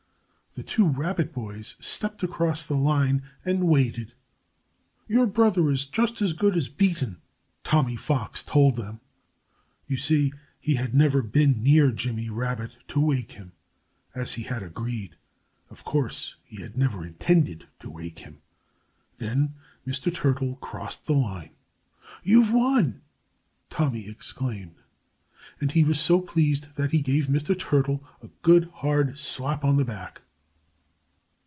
[0.53, 4.11] The two Rabbit boys stepped across the line and waited.
[5.07, 7.21] "Your brother is just as good as beaten,"
[7.63, 8.99] Tommy Fox told them.
[9.87, 13.53] You see, he had never been near Jimmy Rabbit to wake him,
[14.13, 15.15] as he had agreed.
[15.69, 18.41] Of course, he had never intended to wake him.
[19.19, 19.55] Then
[19.87, 20.13] Mr.
[20.13, 21.51] Turtle crossed the line.
[22.23, 23.03] "You've won!"
[23.69, 24.75] Tommy exclaimed.
[25.61, 27.57] And he was so pleased that he gave Mr.
[27.57, 30.21] Turtle a good, hard slap on the back.